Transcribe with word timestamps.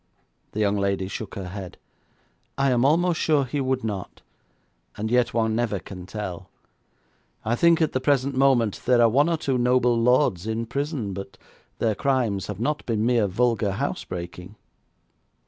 The 0.53 0.59
young 0.59 0.77
lady 0.77 1.07
shook 1.07 1.35
her 1.35 1.49
head. 1.49 1.77
'I 2.57 2.71
am 2.71 2.85
almost 2.85 3.19
sure 3.21 3.45
he 3.45 3.61
would 3.61 3.83
not, 3.83 4.23
and 4.97 5.11
yet 5.11 5.31
one 5.31 5.55
never 5.55 5.77
can 5.77 6.07
tell. 6.07 6.49
I 7.45 7.53
think 7.55 7.83
at 7.83 7.91
the 7.91 8.01
present 8.01 8.35
moment 8.35 8.81
there 8.87 8.99
are 8.99 9.07
one 9.07 9.29
or 9.29 9.37
two 9.37 9.59
noble 9.59 9.95
lords 9.95 10.47
in 10.47 10.65
prison, 10.65 11.13
but 11.13 11.37
their 11.77 11.93
crimes 11.93 12.47
have 12.47 12.59
not 12.59 12.83
been 12.87 13.05
mere 13.05 13.27
vulgar 13.27 13.73
housebreaking.' 13.73 14.55